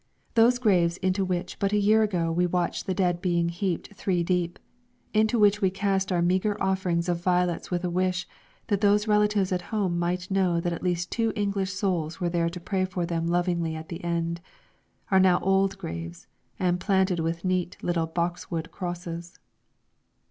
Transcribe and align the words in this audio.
Those 0.33 0.57
graves 0.57 0.97
into 0.97 1.23
which 1.23 1.59
but 1.59 1.71
a 1.73 1.77
year 1.77 2.01
ago 2.01 2.31
we 2.31 2.47
watched 2.47 2.87
the 2.87 2.93
dead 2.95 3.21
being 3.21 3.49
heaped 3.49 3.93
three 3.93 4.23
deep, 4.23 4.57
into 5.13 5.37
which 5.37 5.61
we 5.61 5.69
cast 5.69 6.11
our 6.11 6.23
meagre 6.23 6.57
offering 6.59 7.07
of 7.07 7.21
violets 7.21 7.69
with 7.69 7.83
a 7.85 7.89
wish 7.91 8.27
that 8.65 8.81
those 8.81 9.07
relatives 9.07 9.51
at 9.51 9.61
home 9.69 9.99
might 9.99 10.31
know 10.31 10.59
that 10.59 10.73
at 10.73 10.81
least 10.81 11.11
two 11.11 11.31
English 11.35 11.71
souls 11.71 12.19
were 12.19 12.29
there 12.29 12.49
to 12.49 12.59
pray 12.59 12.83
for 12.83 13.05
them 13.05 13.27
lovingly 13.27 13.75
at 13.75 13.89
the 13.89 14.03
end, 14.03 14.41
are 15.11 15.19
now 15.19 15.39
old 15.41 15.77
graves 15.77 16.25
and 16.57 16.79
planted 16.79 17.19
with 17.19 17.45
neat 17.45 17.77
little 17.83 18.07
boxwood 18.07 18.71
crosses. 18.71 19.37